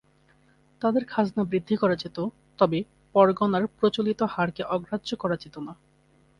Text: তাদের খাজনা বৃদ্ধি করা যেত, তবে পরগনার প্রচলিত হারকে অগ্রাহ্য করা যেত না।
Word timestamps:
তাদের 0.81 1.05
খাজনা 1.05 1.43
বৃদ্ধি 1.43 1.75
করা 1.77 1.95
যেত, 1.95 2.17
তবে 2.59 2.79
পরগনার 3.15 3.63
প্রচলিত 3.77 4.19
হারকে 4.23 4.63
অগ্রাহ্য 4.65 5.09
করা 5.15 5.35
যেত 5.35 5.55
না। 5.59 5.73